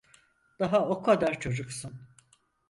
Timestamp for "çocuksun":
1.39-2.01